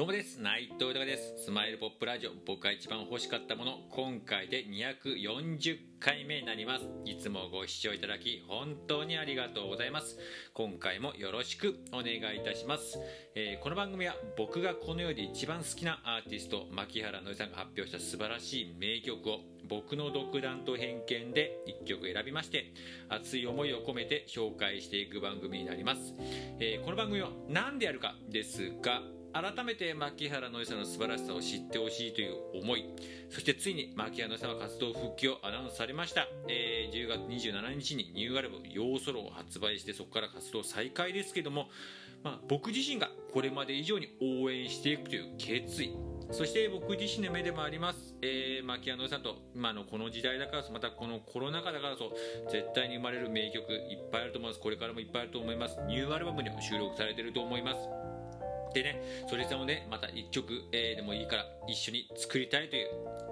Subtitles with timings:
[0.00, 0.40] どうもです。
[0.40, 1.44] 内藤豊です。
[1.44, 2.30] スマイルポップラジオ。
[2.46, 3.80] 僕が一番欲しかったもの。
[3.90, 6.86] 今回で240回目になります。
[7.04, 10.16] いつもご視聴いただき本当にありがとうございます。
[10.54, 12.98] 今回もよろしくお願いいたします、
[13.34, 22.72] えー、この番組は僕がこの世で一番好きなアーティスト牧原のりさんが発表した素晴らしい名曲を僕の独断と偏見で1曲選びまして
[23.08, 26.14] 熱い思いを込めて紹介していく番組になります、
[26.58, 29.00] えー、この番組は何でやるかですが
[29.32, 32.84] 改めて牧原のりさんの素晴らしさを知ってほしいという思い
[33.28, 41.68] そしてついに牧原のりさんは活動復帰をアナウンスされました、えー、10月27日にニューアルバム「ヨーソロ」を発売してそこから活動再開ですけども、
[42.22, 45.96] まあ、僕自身がこれまで以上に応援していくという決意
[46.32, 52.12] そして僕自身の目でもあります、えー、牧野さんと今のこの時代だからまたこのコロナ禍だからこ
[52.44, 54.60] そ絶対に生まれる名曲いっぱいあると思います。
[54.60, 55.76] これからもいっぱいあると思います。
[55.88, 58.09] ニューアルバムにも収録されていると思います。
[58.72, 62.88] でねそれをねまた1曲、えー、でもいいから一緒に作りたいという、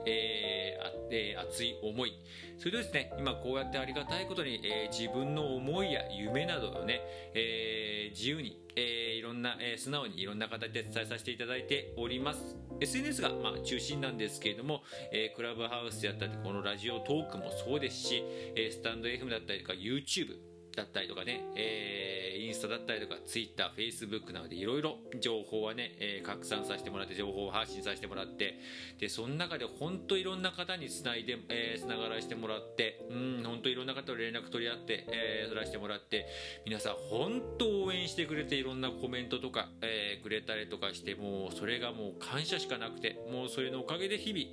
[0.06, 2.12] えーえー、熱い思い。
[2.58, 7.00] それとですね今こうやってありがたいことに、えー、自分の思いや夢などをね、
[7.34, 12.56] えー、自由に、えー、いろんな、えー、素直にいろんな形で伝えさせていただいております。
[12.80, 18.22] SNS が、まあ、中心なんですけれども、えー、クラブハウスであったりこのラジオトークもそうですし、
[18.54, 20.47] えー、スタンド FM だったりとか YouTube
[20.78, 28.60] だったりとかね、えー、インスタだったりとか、ツイッター、フェイスブックなどでいろいろ情報はね、えー、拡散させてもらって、情報を発信させてもらって、
[28.98, 36.26] で、その中で本当いろんな方につないで、えー、つながらせてもらって、うん、本当いろんな方と連絡取り合って、えー、取らせてもらって、
[36.64, 44.46] 皆さん本当応援してくれて、いろんなコメントとか、えー、くれたりとかして、もうそれがもう感謝しかなくて、もうそれのおかげで日々、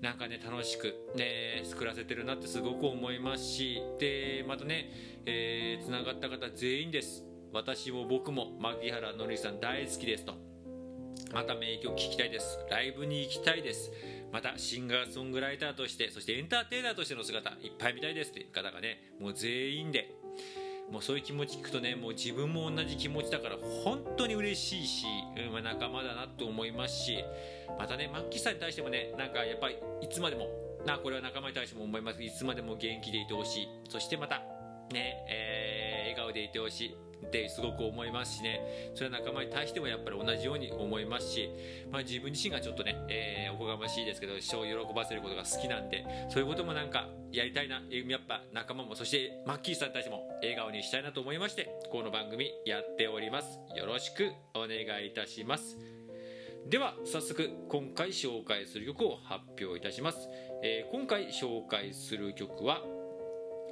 [0.00, 4.90] なんかね楽しくね作らせてるなってすごく思いますしでまたね
[5.30, 7.24] えー、がった方全員です。
[7.52, 10.34] 私も僕も牧原のりさん大好きですと。
[11.34, 12.58] また名曲聴きたいです。
[12.70, 13.92] ライブに行きたいです。
[14.32, 20.14] またシンガーソングライターとしてそしてエンターテイナーとしての姿いっぱい見たいですという方がねもう全員で
[20.90, 25.06] もうそういう気持ち聞くとねもう自分も同じ気持ちだから本当に嬉しいし、
[25.54, 27.24] うん、仲間だなと思いますし
[27.78, 30.48] またねマッキーさんに対してもねなんかやっぱりいつまでも
[30.86, 32.22] なこれは仲間に対しても思います。
[32.22, 33.68] いつまでも元気でいてほしい。
[33.88, 34.36] そしてまた
[34.92, 37.07] ね、えー、笑顔でいてほしい。
[37.26, 38.92] ってすごく思いますしね。
[38.94, 41.50] それは仲間に対してもやっぱり同じように思いますし、
[41.90, 47.82] まあ、自分自身がちょっとね、えー、おこがましいですけど人を喜ばせることが好きなんでそういうこともなんかやりたいな。
[47.90, 53.58] やっぱ仲間もそしてマッキーさんたちも笑顔にしたいなと思いましてこの番組やっております。
[53.76, 55.98] よろしくお願いいたします。
[56.68, 60.28] では早速今回紹介する曲を発表いたします、
[60.62, 62.82] えー、今回紹介する曲は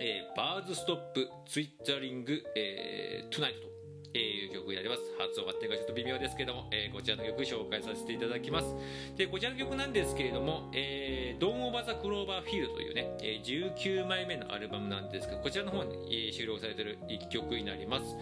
[0.01, 3.67] えー、バーズストップツイッタリング、えー、トゥナイト
[4.13, 5.01] という曲になります。
[5.19, 8.75] 発音がちょっと微妙ですけども、えー、こちらの曲紹介させていただきます。
[9.17, 18.17] でこちらの曲なんですけれども「えー、ドン・オバ・ザ・クローバーフィールド」というね、えー、19枚目のアルバムなんですけどこちらの方に、えー、収録されている1曲になります。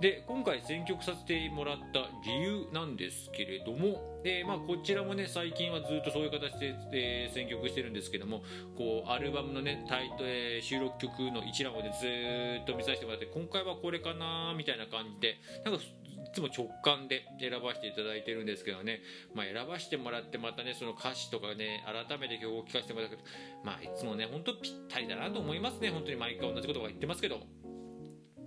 [0.00, 8.42] で今回選曲させてもらった理由なんですけれども、えー、まあ、こちらもね最近はずっとそういう形で、えー、選曲してるんですけども
[8.76, 19.00] こうアルバムのねタイト、えー、収録曲の一覧をねずっと見させてもらって今回はこれかなみたいな感じでなんかいつも直感で選ばせていただいてるんですけどね、
[19.34, 23.28] まあ、選ばせてもらってまたねその歌詞とかね改めて曲を聴かせてもらったけど
[23.62, 25.90] まあいつもね本当ぴったりだなと思いますね。
[25.90, 27.63] 本当に毎回同じことは言ってますけど。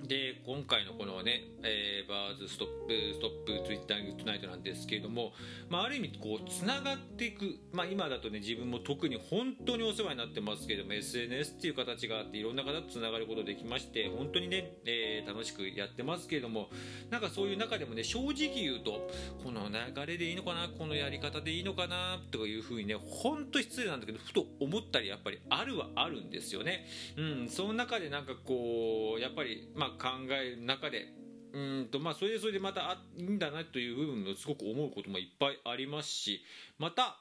[0.07, 5.33] で今回のこのね、えー、バーズストップストップツイッターグッドナイトなんですけれども、
[5.69, 16.69] まあ、ある意味こうつながっていく、まあ、今だとね自分も特に本当にお世話になってますけれども SNS っていう形があっていろんな方とつながることできまして本当にね、えー、楽しくやってますけれども
[17.09, 19.09] なんかそういう中でもね正直言うと
[19.43, 26.85] この流れでいいのかなこのやり方でいいのかなというふうにね本当失礼なんだけどふと思ったりやっぱりあるはあるんですよね。
[27.17, 31.07] うん、その中でなんかこうやっぱりまあ考える中で
[31.53, 36.41] うんとまあそれでそれでまたあいいんだなという部分もすごく思うこともいっぱいありますし
[36.77, 37.17] また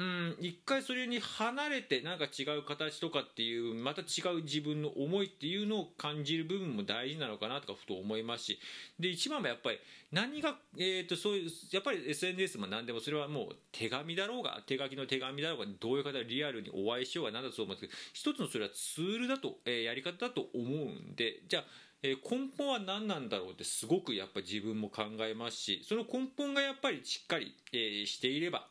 [0.00, 8.58] うん一回それに離れてなんか違う形とかっていうまた違う自分の思いっていうのを感じる部分も大事なのかなとかふと思いますし
[8.98, 9.78] で一番はやっぱり
[10.10, 21.64] 何が、えー、とそういうやっぱり SNS も何でもそれはもう手紙だろうが手書きの手紙だろうがどういう方リアルにお会いしようが何だと思うんですけど一つのそれはツールだと、えー、やり方だと思うんでじゃあ
[22.02, 28.66] え根本は何なんだろうってすごくやっぱ自分も考えますしその根本がやっぱりしっかり、えしていれば、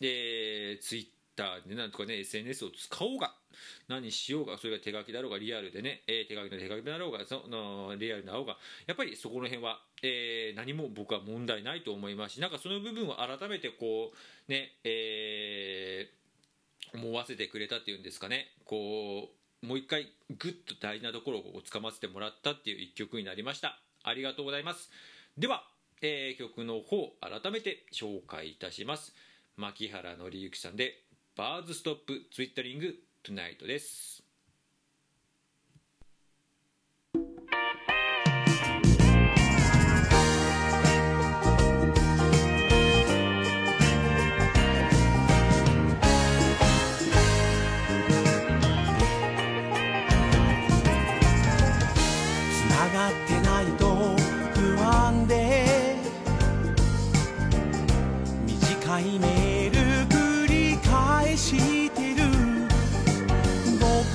[0.00, 1.12] えー、Twitter
[1.66, 3.34] でなんとかね SNS を使おうが
[3.88, 23.78] 何しようがそれが手書きだろうがリアルでね、えー、手書きの手書きだろうがそのリアルな方がやっぱりそこの辺は、えー、何も僕は問題ないと思いますしなんかその部分を改めてこうねえー、思わせてくれたっていうんですかねこうもう一回グッと大事なところをつかませてもらったっていう一曲になりました。
[24.02, 24.90] ありがとうございます。
[25.38, 25.62] では、
[26.00, 29.14] えー、曲の方改めて紹介いたします。
[29.56, 31.02] 牧原紀之さんで
[31.36, 34.21] バーズストップツイッタリングトゥナイトです。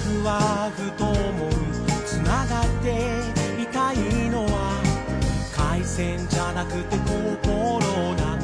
[0.08, 1.52] 僕はふと思う
[2.06, 4.82] つながっていたいのは
[5.54, 8.40] 回線じゃなくて心なん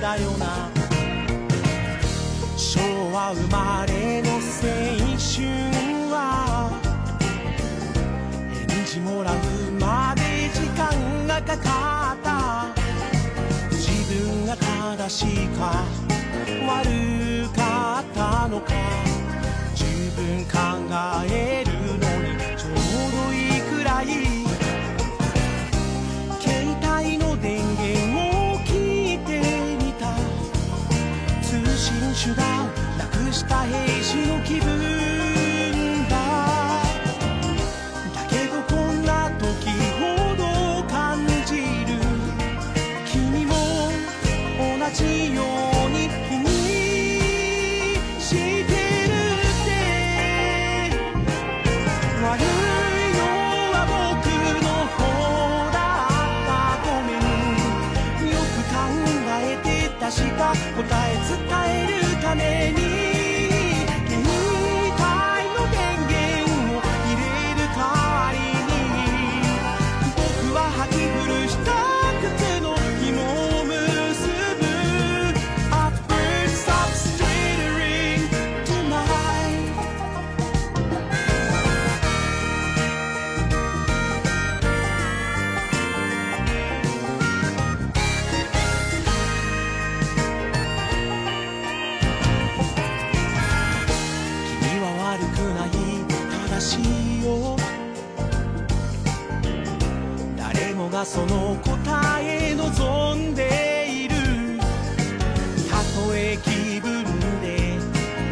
[0.00, 0.68] だよな。
[2.56, 2.80] 昭
[3.12, 4.40] 和生まれの青
[5.14, 5.46] 春
[6.10, 6.72] は
[8.66, 9.36] 返事もらう
[9.78, 12.74] まで時間がかかった。
[13.70, 15.84] 自分が正しいか
[16.66, 19.17] 悪かったのか。
[20.18, 20.58] 分考
[21.30, 24.04] えるのにちょうどいいくらい。
[26.40, 26.46] 携
[26.82, 29.30] 帯の電源を聞いて
[29.80, 30.12] みた。
[31.40, 31.48] 通
[31.78, 32.68] 信手段
[33.32, 33.87] した部屋。
[100.98, 104.16] がその答え望んでいる。
[105.70, 107.04] たとえ気分
[107.40, 107.78] で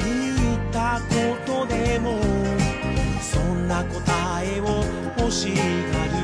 [0.04, 2.18] 言ったことでも
[3.20, 4.84] そんな答えを
[5.16, 6.18] 欲しがる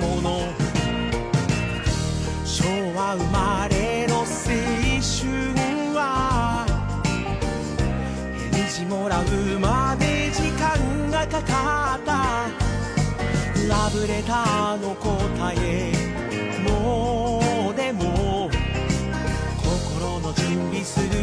[0.00, 0.28] もの。
[2.44, 2.64] 昭
[2.94, 3.75] 和生まれ
[13.86, 15.92] ラブレターの答え。
[16.68, 18.50] もうでも
[19.62, 21.15] 心の準備する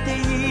[0.00, 0.41] day